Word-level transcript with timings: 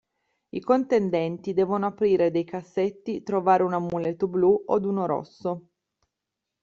I 0.49 0.59
contendenti 0.61 1.53
devono 1.53 1.85
aprire 1.85 2.31
dei 2.31 2.43
cassetti 2.43 3.21
trovare 3.21 3.61
un 3.61 3.73
amuleto 3.73 4.27
blu 4.27 4.59
od 4.65 4.83
uno 4.85 5.05
rosso. 5.05 5.67